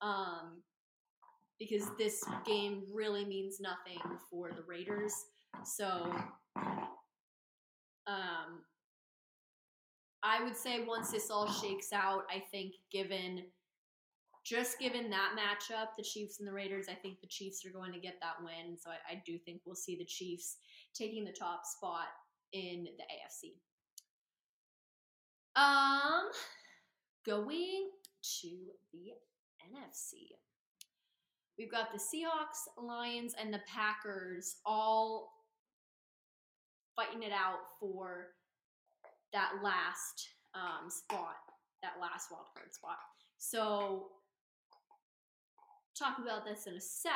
Um, 0.00 0.62
because 1.58 1.88
this 1.96 2.24
game 2.44 2.82
really 2.92 3.24
means 3.24 3.60
nothing 3.60 4.00
for 4.28 4.50
the 4.50 4.62
Raiders. 4.66 5.14
So, 5.64 6.12
um, 8.06 8.64
I 10.24 10.42
would 10.42 10.56
say 10.56 10.84
once 10.84 11.12
this 11.12 11.30
all 11.30 11.50
shakes 11.50 11.92
out, 11.92 12.24
I 12.34 12.40
think 12.50 12.74
given 12.90 13.44
just 14.44 14.78
given 14.78 15.08
that 15.10 15.36
matchup, 15.38 15.88
the 15.96 16.02
Chiefs 16.02 16.38
and 16.40 16.48
the 16.48 16.52
Raiders, 16.52 16.86
I 16.90 16.94
think 16.94 17.20
the 17.20 17.28
Chiefs 17.28 17.64
are 17.64 17.70
going 17.70 17.92
to 17.92 18.00
get 18.00 18.16
that 18.20 18.42
win. 18.42 18.76
So 18.78 18.90
I, 18.90 19.14
I 19.14 19.22
do 19.24 19.38
think 19.38 19.60
we'll 19.64 19.76
see 19.76 19.96
the 19.96 20.04
Chiefs 20.04 20.56
taking 20.94 21.24
the 21.24 21.32
top 21.32 21.64
spot 21.64 22.08
in 22.52 22.84
the 22.84 23.04
AFC. 23.04 23.54
Um, 25.54 26.30
going 27.24 27.90
to 28.40 28.48
the 28.92 29.12
NFC. 29.62 30.30
We've 31.58 31.70
got 31.70 31.92
the 31.92 31.98
Seahawks, 31.98 32.82
Lions, 32.82 33.34
and 33.38 33.52
the 33.52 33.60
Packers 33.72 34.56
all 34.64 35.30
fighting 36.96 37.22
it 37.22 37.32
out 37.32 37.60
for 37.78 38.28
that 39.32 39.52
last 39.62 40.28
um, 40.54 40.90
spot, 40.90 41.36
that 41.82 41.92
last 42.00 42.30
wild 42.30 42.46
card 42.54 42.74
spot. 42.74 42.98
So, 43.38 44.08
talk 45.98 46.18
about 46.18 46.44
this 46.44 46.66
in 46.66 46.74
a 46.74 46.80
sec. 46.80 47.12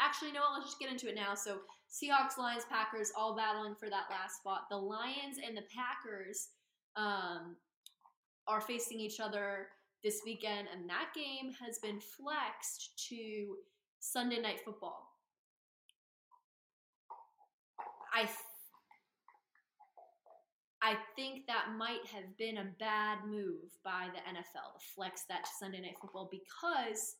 Actually, 0.00 0.32
no, 0.32 0.40
let's 0.52 0.66
just 0.66 0.80
get 0.80 0.90
into 0.90 1.08
it 1.08 1.14
now. 1.14 1.34
So, 1.34 1.60
Seahawks, 1.88 2.36
Lions, 2.38 2.64
Packers 2.68 3.12
all 3.16 3.36
battling 3.36 3.74
for 3.74 3.88
that 3.88 4.06
last 4.10 4.38
spot. 4.38 4.62
The 4.70 4.76
Lions 4.76 5.38
and 5.44 5.56
the 5.56 5.62
Packers 5.74 6.48
um, 6.96 7.56
are 8.48 8.60
facing 8.60 8.98
each 8.98 9.20
other 9.20 9.68
this 10.02 10.22
weekend, 10.24 10.68
and 10.72 10.88
that 10.88 11.10
game 11.14 11.52
has 11.64 11.78
been 11.78 12.00
flexed 12.00 13.06
to 13.08 13.56
Sunday 14.00 14.40
Night 14.40 14.60
Football. 14.64 15.08
I 18.12 18.28
I 20.82 20.96
think 21.16 21.46
that 21.46 21.68
might 21.78 22.04
have 22.12 22.36
been 22.36 22.58
a 22.58 22.66
bad 22.78 23.20
move 23.26 23.72
by 23.82 24.08
the 24.12 24.20
NFL 24.20 24.78
to 24.78 24.84
flex 24.94 25.22
that 25.30 25.44
to 25.44 25.50
Sunday 25.58 25.80
Night 25.80 25.96
Football 25.98 26.28
because 26.30 27.16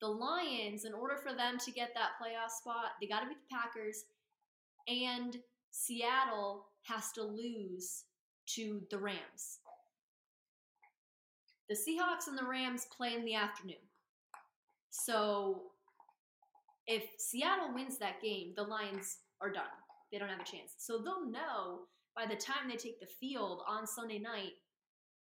the 0.00 0.08
Lions, 0.08 0.84
in 0.84 0.94
order 0.94 1.16
for 1.16 1.34
them 1.34 1.58
to 1.58 1.70
get 1.70 1.90
that 1.94 2.12
playoff 2.20 2.50
spot, 2.50 2.92
they 3.00 3.06
got 3.06 3.20
to 3.20 3.28
beat 3.28 3.38
the 3.48 3.54
Packers, 3.54 4.04
and 4.88 5.36
Seattle 5.70 6.66
has 6.82 7.12
to 7.12 7.22
lose 7.22 8.04
to 8.46 8.82
the 8.90 8.98
Rams. 8.98 9.58
The 11.68 11.76
Seahawks 11.76 12.26
and 12.26 12.36
the 12.36 12.46
Rams 12.46 12.86
play 12.96 13.14
in 13.14 13.24
the 13.24 13.34
afternoon. 13.34 13.76
So 14.90 15.62
if 16.86 17.04
Seattle 17.18 17.72
wins 17.72 17.98
that 17.98 18.20
game, 18.20 18.54
the 18.56 18.64
Lions 18.64 19.18
are 19.40 19.52
done. 19.52 19.62
They 20.10 20.18
don't 20.18 20.28
have 20.28 20.40
a 20.40 20.44
chance. 20.44 20.74
So 20.78 20.98
they'll 20.98 21.30
know 21.30 21.82
by 22.16 22.26
the 22.26 22.34
time 22.34 22.68
they 22.68 22.76
take 22.76 22.98
the 22.98 23.06
field 23.06 23.62
on 23.68 23.86
Sunday 23.86 24.18
night, 24.18 24.54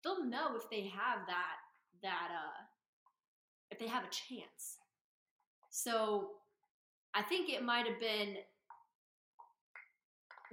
they'll 0.05 0.25
know 0.25 0.55
if 0.57 0.71
they 0.71 0.83
have 0.83 1.27
that 1.27 1.57
that 2.03 2.29
uh 2.31 2.63
if 3.71 3.79
they 3.79 3.87
have 3.87 4.05
a 4.05 4.09
chance. 4.09 4.79
So 5.71 6.31
I 7.15 7.23
think 7.23 7.51
it 7.51 7.65
might 7.65 7.87
have 7.87 8.01
been 8.01 8.37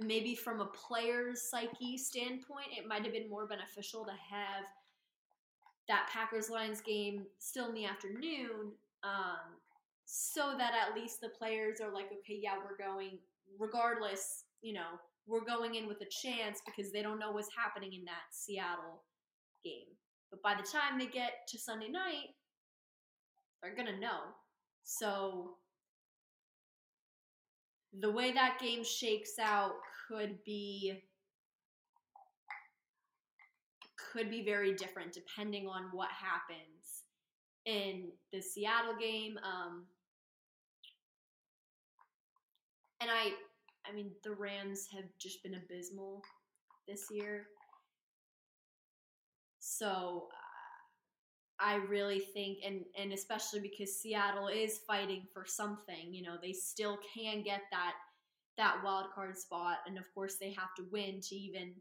maybe 0.00 0.34
from 0.34 0.60
a 0.60 0.66
player's 0.66 1.48
psyche 1.50 1.96
standpoint, 1.96 2.68
it 2.76 2.86
might 2.86 3.02
have 3.02 3.12
been 3.12 3.30
more 3.30 3.46
beneficial 3.46 4.04
to 4.04 4.12
have 4.12 4.64
that 5.88 6.08
Packers 6.12 6.50
Lions 6.50 6.80
game 6.80 7.24
still 7.38 7.68
in 7.68 7.74
the 7.74 7.84
afternoon, 7.84 8.72
um, 9.04 9.56
so 10.04 10.54
that 10.58 10.72
at 10.74 10.94
least 10.94 11.20
the 11.20 11.28
players 11.28 11.80
are 11.80 11.92
like, 11.92 12.06
okay, 12.06 12.38
yeah, 12.40 12.54
we're 12.58 12.76
going, 12.76 13.18
regardless, 13.58 14.44
you 14.62 14.72
know, 14.72 14.98
we're 15.26 15.44
going 15.44 15.74
in 15.74 15.86
with 15.88 16.00
a 16.00 16.06
chance 16.06 16.60
because 16.64 16.92
they 16.92 17.02
don't 17.02 17.18
know 17.18 17.32
what's 17.32 17.48
happening 17.56 17.92
in 17.92 18.04
that 18.04 18.30
Seattle 18.30 19.02
game. 19.64 19.88
But 20.30 20.42
by 20.42 20.54
the 20.54 20.66
time 20.66 20.98
they 20.98 21.06
get 21.06 21.46
to 21.48 21.58
Sunday 21.58 21.88
night, 21.88 22.34
they're 23.66 23.84
going 23.84 23.94
to 23.94 24.00
know. 24.00 24.20
So 24.84 25.56
the 27.98 28.10
way 28.10 28.32
that 28.32 28.58
game 28.60 28.84
shakes 28.84 29.38
out 29.40 29.72
could 30.08 30.42
be 30.44 31.02
could 34.12 34.30
be 34.30 34.44
very 34.44 34.74
different 34.74 35.12
depending 35.12 35.66
on 35.66 35.88
what 35.92 36.08
happens 36.10 37.04
in 37.64 38.08
the 38.32 38.40
Seattle 38.40 38.94
game. 39.00 39.36
Um, 39.38 39.86
and 43.00 43.10
I 43.10 43.30
I 43.88 43.94
mean, 43.94 44.10
the 44.24 44.32
Rams 44.32 44.86
have 44.94 45.04
just 45.18 45.42
been 45.42 45.54
abysmal 45.54 46.22
this 46.86 47.06
year. 47.10 47.46
So 49.58 50.28
I 51.58 51.76
really 51.76 52.20
think, 52.20 52.58
and 52.64 52.84
and 52.98 53.12
especially 53.12 53.60
because 53.60 54.00
Seattle 54.00 54.48
is 54.48 54.80
fighting 54.86 55.26
for 55.32 55.44
something, 55.46 56.12
you 56.12 56.22
know, 56.22 56.36
they 56.40 56.52
still 56.52 56.98
can 57.14 57.42
get 57.42 57.62
that 57.70 57.94
that 58.58 58.80
wild 58.84 59.06
card 59.14 59.38
spot, 59.38 59.78
and 59.86 59.98
of 59.98 60.04
course 60.14 60.36
they 60.36 60.50
have 60.52 60.74
to 60.76 60.84
win 60.90 61.20
to 61.22 61.34
even, 61.34 61.72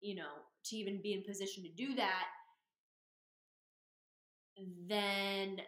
you 0.00 0.14
know, 0.14 0.30
to 0.64 0.76
even 0.76 1.00
be 1.02 1.12
in 1.12 1.22
position 1.22 1.64
to 1.64 1.70
do 1.70 1.94
that. 1.96 2.26
Then 4.88 5.60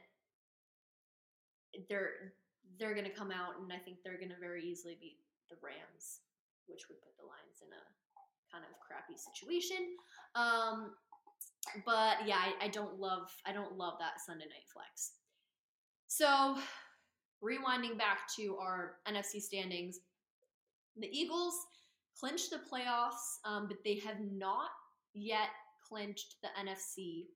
they're 1.88 2.35
they're 2.79 2.94
going 2.94 3.07
to 3.07 3.14
come 3.14 3.31
out, 3.31 3.61
and 3.61 3.73
I 3.73 3.79
think 3.79 3.99
they're 4.05 4.18
going 4.18 4.31
to 4.31 4.40
very 4.40 4.64
easily 4.64 4.96
beat 5.01 5.18
the 5.51 5.57
Rams, 5.62 6.20
which 6.66 6.88
would 6.88 7.01
put 7.03 7.16
the 7.18 7.27
Lions 7.27 7.61
in 7.61 7.68
a 7.75 7.83
kind 8.51 8.64
of 8.64 8.70
crappy 8.81 9.18
situation. 9.18 9.94
Um, 10.35 10.94
but 11.85 12.27
yeah, 12.27 12.38
I, 12.38 12.66
I 12.66 12.68
don't 12.68 12.99
love 12.99 13.31
I 13.46 13.53
don't 13.53 13.77
love 13.77 13.94
that 14.01 14.20
Sunday 14.25 14.44
night 14.44 14.68
flex. 14.73 15.12
So 16.07 16.59
rewinding 17.42 17.96
back 17.96 18.20
to 18.37 18.57
our 18.57 18.96
NFC 19.09 19.40
standings, 19.40 20.01
the 20.96 21.09
Eagles 21.09 21.55
clinched 22.18 22.51
the 22.51 22.61
playoffs, 22.70 23.38
um, 23.44 23.66
but 23.68 23.79
they 23.85 23.96
have 24.01 24.20
not 24.20 24.70
yet 25.14 25.49
clinched 25.88 26.37
the 26.42 26.49
NFC. 26.61 27.27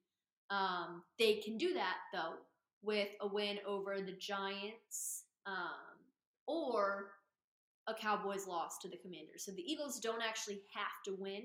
Um, 0.50 1.02
they 1.18 1.36
can 1.36 1.56
do 1.56 1.72
that 1.74 1.96
though 2.12 2.34
with 2.82 3.08
a 3.20 3.26
win 3.26 3.58
over 3.66 4.00
the 4.00 4.12
Giants 4.12 5.24
um, 5.46 5.98
or 6.46 7.10
a 7.86 7.94
Cowboys 7.94 8.46
loss 8.46 8.78
to 8.78 8.88
the 8.88 8.96
Commanders. 8.96 9.44
So 9.44 9.52
the 9.52 9.62
Eagles 9.62 10.00
don't 10.00 10.22
actually 10.22 10.60
have 10.74 11.02
to 11.06 11.16
win, 11.18 11.44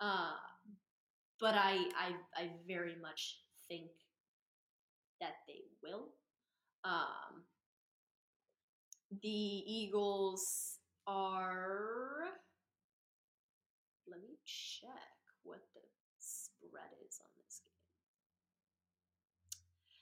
uh, 0.00 0.32
but 1.40 1.54
I, 1.54 1.88
I 1.96 2.12
I 2.36 2.50
very 2.68 2.96
much 3.00 3.38
think 3.68 3.90
that 5.20 5.34
they 5.46 5.62
will. 5.82 6.08
Um, 6.84 7.44
the 9.22 9.28
Eagles 9.28 10.78
are. 11.06 12.24
Let 14.06 14.20
me 14.20 14.36
check 14.44 14.90
what 15.44 15.60
the 15.74 15.80
spread 16.18 16.90
is 17.06 17.18
on 17.22 17.30
this 17.44 17.60
game. 17.64 17.72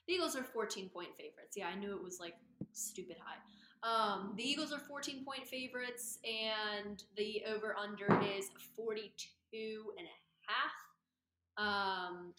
The 0.07 0.13
Eagles 0.13 0.35
are 0.35 0.43
14 0.43 0.89
point 0.89 1.09
favorites. 1.17 1.55
Yeah, 1.55 1.67
I 1.67 1.75
knew 1.75 1.95
it 1.95 2.03
was 2.03 2.19
like 2.19 2.35
stupid 2.73 3.17
high. 3.19 3.37
Um, 3.81 4.33
the 4.35 4.43
Eagles 4.43 4.73
are 4.73 4.79
14 4.79 5.23
point 5.23 5.47
favorites, 5.47 6.19
and 6.25 7.01
the 7.15 7.43
over 7.53 7.75
under 7.75 8.07
is 8.35 8.49
42 8.75 9.93
and 9.97 10.07
a 10.07 10.51
half. 10.51 10.88
Um, 11.59 12.33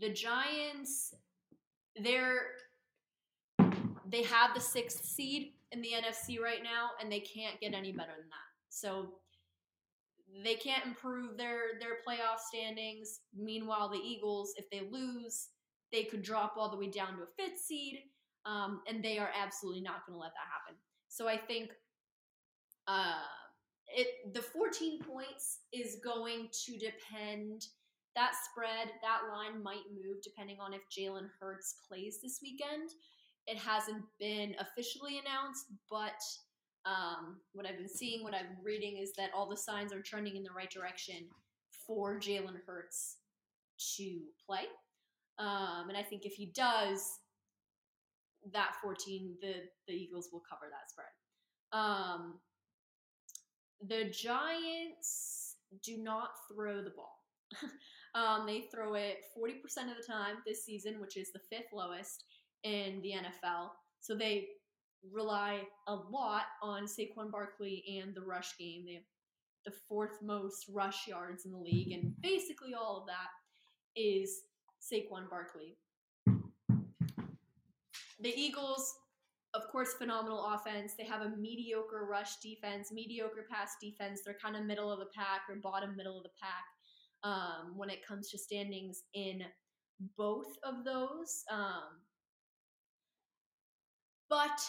the 0.00 0.10
Giants, 0.10 1.14
they're 1.96 2.42
they 4.08 4.22
have 4.22 4.54
the 4.54 4.60
sixth 4.60 5.04
seed 5.04 5.52
in 5.72 5.82
the 5.82 5.90
NFC 5.90 6.40
right 6.40 6.62
now, 6.62 6.90
and 7.00 7.10
they 7.10 7.20
can't 7.20 7.60
get 7.60 7.74
any 7.74 7.92
better 7.92 8.12
than 8.16 8.28
that. 8.28 8.50
So 8.68 9.14
they 10.44 10.54
can't 10.54 10.86
improve 10.86 11.36
their 11.36 11.78
their 11.80 11.98
playoff 12.06 12.38
standings. 12.38 13.20
Meanwhile, 13.36 13.90
the 13.90 13.98
Eagles, 13.98 14.54
if 14.56 14.70
they 14.70 14.88
lose, 14.90 15.48
they 15.92 16.04
could 16.04 16.22
drop 16.22 16.54
all 16.56 16.70
the 16.70 16.76
way 16.76 16.90
down 16.90 17.16
to 17.16 17.22
a 17.22 17.26
fifth 17.36 17.60
seed 17.60 18.00
um, 18.46 18.80
and 18.88 19.04
they 19.04 19.18
are 19.18 19.30
absolutely 19.36 19.82
not 19.82 20.06
going 20.06 20.16
to 20.16 20.20
let 20.20 20.32
that 20.32 20.48
happen. 20.50 20.78
So 21.08 21.28
I 21.28 21.36
think 21.36 21.70
uh, 22.86 23.24
it 23.96 24.34
the 24.34 24.42
14 24.42 25.00
points 25.00 25.60
is 25.72 25.98
going 26.04 26.48
to 26.66 26.72
depend. 26.72 27.66
That 28.14 28.32
spread, 28.50 28.92
that 29.02 29.20
line 29.30 29.62
might 29.62 29.84
move 29.92 30.22
depending 30.22 30.58
on 30.60 30.72
if 30.72 30.82
Jalen 30.96 31.28
Hurts 31.40 31.76
plays 31.88 32.18
this 32.22 32.38
weekend. 32.42 32.90
It 33.46 33.58
hasn't 33.58 34.04
been 34.18 34.54
officially 34.58 35.18
announced, 35.18 35.66
but 35.90 36.22
um, 36.86 37.36
what 37.52 37.66
I've 37.66 37.76
been 37.76 37.88
seeing, 37.88 38.22
what 38.22 38.34
I'm 38.34 38.56
reading, 38.62 38.98
is 38.98 39.12
that 39.16 39.30
all 39.34 39.48
the 39.48 39.56
signs 39.56 39.92
are 39.92 40.00
trending 40.00 40.36
in 40.36 40.42
the 40.42 40.52
right 40.56 40.70
direction 40.70 41.26
for 41.86 42.18
Jalen 42.18 42.56
Hurts 42.66 43.18
to 43.96 44.20
play. 44.46 44.64
Um, 45.38 45.88
and 45.88 45.96
I 45.96 46.02
think 46.02 46.24
if 46.24 46.32
he 46.34 46.46
does, 46.46 47.18
that 48.52 48.76
14, 48.82 49.36
the, 49.40 49.54
the 49.88 49.94
Eagles 49.94 50.28
will 50.32 50.42
cover 50.48 50.70
that 50.70 50.90
spread. 50.90 51.06
Um, 51.72 52.40
the 53.80 54.10
Giants 54.10 55.56
do 55.82 55.98
not 55.98 56.30
throw 56.50 56.82
the 56.82 56.90
ball. 56.90 57.22
um, 58.14 58.46
they 58.46 58.64
throw 58.72 58.94
it 58.94 59.18
40% 59.38 59.56
of 59.90 59.96
the 59.96 60.06
time 60.06 60.36
this 60.46 60.64
season, 60.64 61.00
which 61.00 61.16
is 61.16 61.32
the 61.32 61.40
fifth 61.50 61.72
lowest 61.72 62.24
in 62.64 63.00
the 63.02 63.12
NFL. 63.12 63.70
So 64.00 64.14
they 64.14 64.48
rely 65.12 65.62
a 65.86 65.94
lot 65.94 66.44
on 66.62 66.84
Saquon 66.84 67.30
Barkley 67.30 68.00
and 68.02 68.14
the 68.14 68.22
rush 68.22 68.56
game. 68.58 68.84
They 68.86 68.94
have 68.94 69.02
the 69.64 69.74
fourth 69.88 70.22
most 70.22 70.66
rush 70.72 71.06
yards 71.06 71.44
in 71.44 71.52
the 71.52 71.58
league, 71.58 71.92
and 71.92 72.14
basically 72.20 72.74
all 72.74 72.98
of 73.00 73.06
that 73.06 74.00
is 74.00 74.42
Saquon 74.80 75.28
Barkley. 75.28 75.76
The 78.20 78.32
Eagles, 78.34 78.94
of 79.56 79.68
course, 79.68 79.94
phenomenal 79.94 80.52
offense. 80.54 80.92
They 80.96 81.04
have 81.04 81.22
a 81.22 81.36
mediocre 81.36 82.06
rush 82.08 82.36
defense, 82.36 82.92
mediocre 82.92 83.46
pass 83.50 83.72
defense. 83.80 84.20
They're 84.24 84.36
kind 84.42 84.56
of 84.56 84.64
middle 84.64 84.92
of 84.92 84.98
the 84.98 85.08
pack 85.14 85.42
or 85.48 85.56
bottom 85.56 85.96
middle 85.96 86.16
of 86.18 86.22
the 86.22 86.30
pack 86.40 86.64
um, 87.24 87.76
when 87.76 87.90
it 87.90 88.06
comes 88.06 88.30
to 88.30 88.38
standings 88.38 89.04
in 89.14 89.42
both 90.16 90.58
of 90.62 90.84
those. 90.84 91.42
Um, 91.50 92.02
but 94.28 94.60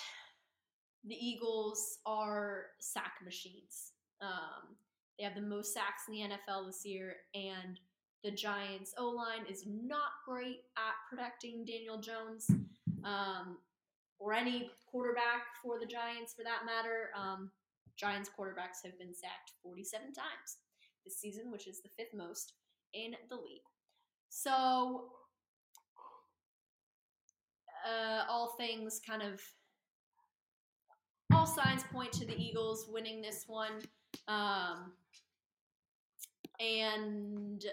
the 1.03 1.15
Eagles 1.15 1.99
are 2.05 2.67
sack 2.79 3.13
machines. 3.23 3.91
Um, 4.21 4.75
they 5.17 5.25
have 5.25 5.35
the 5.35 5.41
most 5.41 5.73
sacks 5.73 6.03
in 6.07 6.13
the 6.13 6.35
NFL 6.35 6.67
this 6.67 6.85
year, 6.85 7.15
and 7.33 7.79
the 8.23 8.31
Giants' 8.31 8.93
O 8.97 9.09
line 9.09 9.45
is 9.49 9.65
not 9.67 10.11
great 10.27 10.61
at 10.77 10.93
protecting 11.09 11.65
Daniel 11.65 11.99
Jones 11.99 12.47
um, 13.03 13.57
or 14.19 14.33
any 14.33 14.71
quarterback 14.89 15.45
for 15.61 15.79
the 15.79 15.85
Giants 15.85 16.33
for 16.33 16.43
that 16.43 16.65
matter. 16.65 17.09
Um, 17.15 17.51
Giants 17.97 18.29
quarterbacks 18.29 18.85
have 18.85 18.97
been 18.99 19.13
sacked 19.13 19.53
47 19.63 20.13
times 20.13 20.57
this 21.05 21.17
season, 21.19 21.51
which 21.51 21.67
is 21.67 21.81
the 21.81 21.89
fifth 21.97 22.13
most 22.13 22.53
in 22.93 23.15
the 23.29 23.35
league. 23.35 23.61
So, 24.29 25.09
uh, 27.87 28.23
all 28.29 28.55
things 28.57 29.01
kind 29.07 29.21
of, 29.21 29.41
all 31.33 31.45
signs 31.45 31.83
point 31.91 32.11
to 32.13 32.25
the 32.25 32.37
Eagles 32.37 32.87
winning 32.91 33.21
this 33.21 33.45
one. 33.47 33.81
Um, 34.27 34.93
and 36.59 37.63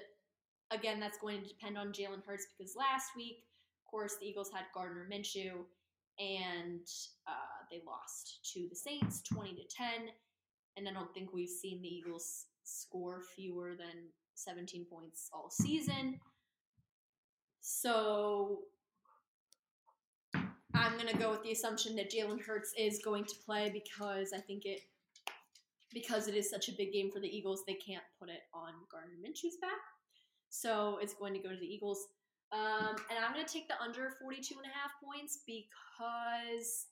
again, 0.70 1.00
that's 1.00 1.18
going 1.18 1.42
to 1.42 1.48
depend 1.48 1.78
on 1.78 1.88
Jalen 1.88 2.24
Hurts 2.26 2.46
because 2.56 2.76
last 2.76 3.10
week, 3.16 3.44
of 3.84 3.90
course, 3.90 4.16
the 4.20 4.26
Eagles 4.26 4.50
had 4.52 4.64
Gardner 4.74 5.06
Minshew 5.10 5.64
and 6.18 6.86
uh, 7.26 7.64
they 7.70 7.80
lost 7.86 8.52
to 8.54 8.66
the 8.68 8.76
Saints 8.76 9.22
20 9.22 9.54
to 9.54 9.62
10. 9.76 9.86
And 10.76 10.88
I 10.88 10.92
don't 10.92 11.12
think 11.14 11.32
we've 11.32 11.48
seen 11.48 11.82
the 11.82 11.88
Eagles 11.88 12.46
score 12.64 13.22
fewer 13.36 13.74
than 13.76 14.08
17 14.34 14.86
points 14.90 15.30
all 15.32 15.50
season. 15.50 16.18
So 17.60 18.60
I'm 20.74 20.94
going 20.94 21.08
to 21.08 21.16
go 21.16 21.30
with 21.30 21.42
the 21.42 21.52
assumption 21.52 21.96
that 21.96 22.10
Jalen 22.10 22.42
Hurts 22.44 22.74
is 22.76 23.00
going 23.04 23.24
to 23.24 23.34
play 23.46 23.70
because 23.72 24.32
I 24.32 24.40
think 24.40 24.64
it 24.66 24.80
because 25.92 26.26
it 26.26 26.34
is 26.34 26.50
such 26.50 26.68
a 26.68 26.72
big 26.72 26.92
game 26.92 27.10
for 27.10 27.20
the 27.20 27.28
Eagles, 27.28 27.62
they 27.66 27.74
can't 27.74 28.02
put 28.18 28.28
it 28.28 28.40
on 28.52 28.72
Gardner 28.90 29.14
Minshew's 29.22 29.56
back. 29.60 29.78
So 30.50 30.98
it's 31.00 31.14
going 31.14 31.32
to 31.34 31.38
go 31.38 31.50
to 31.50 31.56
the 31.56 31.66
Eagles. 31.66 32.08
Um, 32.54 32.94
and 33.10 33.18
I'm 33.18 33.34
going 33.34 33.44
to 33.44 33.52
take 33.52 33.66
the 33.66 33.80
under 33.82 34.12
42 34.22 34.54
and 34.56 34.70
a 34.70 34.74
half 34.74 34.92
points 35.02 35.40
because, 35.44 36.86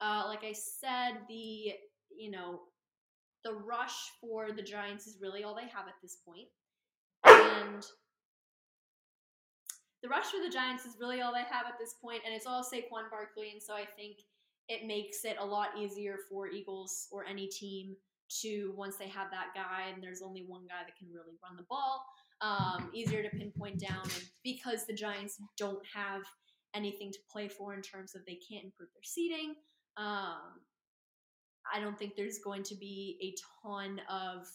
uh, 0.00 0.24
like 0.26 0.42
I 0.42 0.52
said, 0.52 1.22
the, 1.28 1.72
you 2.10 2.30
know, 2.32 2.62
the 3.44 3.52
rush 3.52 4.10
for 4.20 4.50
the 4.50 4.62
Giants 4.62 5.06
is 5.06 5.18
really 5.20 5.44
all 5.44 5.54
they 5.54 5.68
have 5.68 5.86
at 5.86 5.94
this 6.02 6.18
point. 6.26 6.48
And 7.24 7.86
the 10.02 10.08
rush 10.08 10.26
for 10.26 10.42
the 10.42 10.52
Giants 10.52 10.84
is 10.84 10.96
really 11.00 11.20
all 11.20 11.32
they 11.32 11.46
have 11.48 11.66
at 11.66 11.78
this 11.78 11.94
point, 12.02 12.22
and 12.26 12.34
it's 12.34 12.46
all 12.46 12.64
Saquon 12.64 13.08
Barkley. 13.10 13.50
And 13.52 13.62
so 13.62 13.74
I 13.74 13.84
think 13.96 14.16
it 14.68 14.86
makes 14.86 15.24
it 15.24 15.36
a 15.38 15.44
lot 15.44 15.68
easier 15.78 16.16
for 16.28 16.48
Eagles 16.48 17.06
or 17.12 17.24
any 17.24 17.46
team 17.46 17.94
to 18.40 18.72
once 18.76 18.96
they 18.96 19.08
have 19.08 19.30
that 19.30 19.48
guy 19.54 19.92
and 19.92 20.02
there's 20.02 20.22
only 20.22 20.42
one 20.46 20.62
guy 20.66 20.82
that 20.84 20.96
can 20.96 21.08
really 21.12 21.36
run 21.42 21.56
the 21.56 21.62
ball, 21.68 22.04
um, 22.44 22.90
easier 22.92 23.22
to 23.22 23.30
pinpoint 23.30 23.80
down. 23.80 24.04
Because 24.42 24.84
the 24.86 24.94
Giants 24.94 25.40
don't 25.56 25.82
have 25.92 26.22
anything 26.74 27.10
to 27.12 27.18
play 27.30 27.48
for 27.48 27.72
in 27.74 27.80
terms 27.80 28.14
of 28.14 28.22
they 28.26 28.38
can't 28.48 28.64
improve 28.64 28.90
their 28.94 29.02
seeding, 29.04 29.54
um, 29.96 30.60
I 31.72 31.80
don't 31.80 31.98
think 31.98 32.14
there's 32.16 32.38
going 32.38 32.62
to 32.64 32.74
be 32.74 33.18
a 33.22 33.34
ton 33.66 34.00
of 34.10 34.46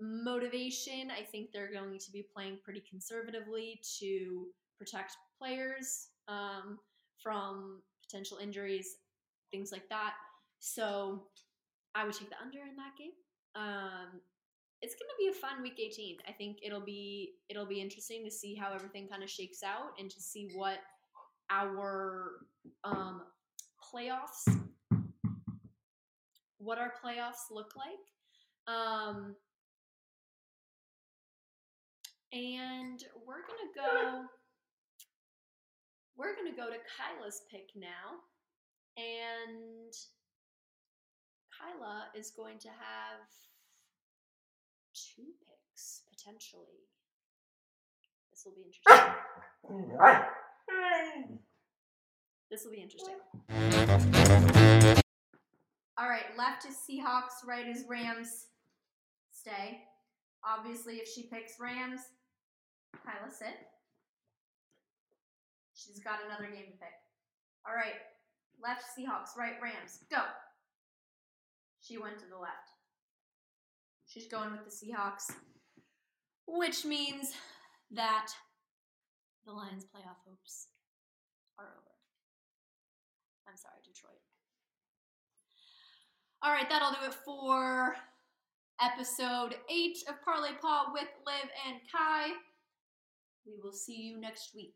motivation. 0.00 1.10
I 1.10 1.22
think 1.22 1.50
they're 1.52 1.72
going 1.72 1.98
to 1.98 2.10
be 2.10 2.24
playing 2.34 2.58
pretty 2.64 2.82
conservatively 2.88 3.80
to 4.00 4.46
protect 4.78 5.16
players 5.38 6.08
um, 6.28 6.78
from 7.22 7.82
potential 8.08 8.38
injuries, 8.38 8.96
things 9.50 9.70
like 9.72 9.88
that. 9.90 10.14
So 10.60 11.24
I 11.94 12.04
would 12.04 12.14
take 12.14 12.30
the 12.30 12.40
under 12.42 12.60
in 12.60 12.76
that 12.76 12.96
game. 12.98 13.12
Um, 13.54 14.20
it's 14.82 14.94
going 14.94 15.08
to 15.08 15.16
be 15.18 15.28
a 15.28 15.40
fun 15.40 15.62
week 15.62 15.78
18. 15.80 16.18
I 16.28 16.32
think 16.32 16.58
it'll 16.62 16.84
be 16.84 17.34
it'll 17.48 17.66
be 17.66 17.80
interesting 17.80 18.24
to 18.24 18.30
see 18.30 18.54
how 18.54 18.74
everything 18.74 19.08
kind 19.08 19.22
of 19.22 19.30
shakes 19.30 19.62
out 19.62 19.92
and 19.98 20.10
to 20.10 20.20
see 20.20 20.50
what 20.54 20.78
our 21.50 22.32
um, 22.84 23.22
playoffs 23.94 24.46
what 26.62 26.78
our 26.78 26.92
playoffs 27.04 27.50
look 27.50 27.72
like. 27.76 28.74
Um, 28.74 29.34
and 32.32 33.02
we're 33.26 33.42
gonna 33.46 33.72
go. 33.74 34.22
We're 36.16 36.36
gonna 36.36 36.56
go 36.56 36.70
to 36.70 36.78
Kyla's 36.96 37.42
pick 37.50 37.70
now, 37.74 38.20
and 38.96 39.92
Kyla 41.58 42.06
is 42.16 42.30
going 42.30 42.58
to 42.60 42.68
have 42.68 43.26
two 45.02 45.34
picks 45.46 46.02
potentially. 46.10 46.86
This 48.30 48.44
will 48.44 48.54
be 48.54 48.62
interesting. 48.62 49.14
This 52.52 52.66
will 52.66 52.72
be 52.72 52.82
interesting. 52.82 53.14
All 55.96 56.06
right, 56.06 56.36
left 56.36 56.66
is 56.66 56.76
Seahawks, 56.76 57.48
right 57.48 57.66
is 57.66 57.84
Rams. 57.88 58.48
Stay. 59.30 59.80
Obviously, 60.44 60.96
if 60.96 61.08
she 61.08 61.22
picks 61.32 61.58
Rams, 61.58 62.00
Kyla 63.06 63.30
sit. 63.30 63.56
She's 65.72 66.00
got 66.00 66.18
another 66.26 66.52
game 66.52 66.66
to 66.66 66.76
pick. 66.76 66.92
All 67.66 67.74
right, 67.74 67.94
left 68.62 68.84
Seahawks, 68.84 69.34
right 69.38 69.54
Rams. 69.62 70.00
Go. 70.10 70.20
She 71.80 71.96
went 71.96 72.18
to 72.18 72.26
the 72.26 72.36
left. 72.36 72.71
She's 74.12 74.26
going 74.26 74.50
with 74.52 74.60
the 74.66 74.70
Seahawks, 74.70 75.34
which 76.46 76.84
means 76.84 77.32
that 77.92 78.26
the 79.46 79.52
Lions' 79.52 79.84
playoff 79.84 80.20
hopes 80.28 80.66
are 81.58 81.64
over. 81.64 81.96
I'm 83.48 83.56
sorry, 83.56 83.80
Detroit. 83.82 84.20
All 86.42 86.52
right, 86.52 86.68
that'll 86.68 86.90
do 86.90 87.06
it 87.06 87.14
for 87.24 87.96
episode 88.82 89.54
eight 89.70 89.96
of 90.06 90.22
Parlay 90.22 90.56
Paw 90.60 90.90
with 90.92 91.08
Liv 91.26 91.50
and 91.66 91.80
Kai. 91.90 92.32
We 93.46 93.54
will 93.62 93.72
see 93.72 93.96
you 93.96 94.20
next 94.20 94.54
week. 94.54 94.74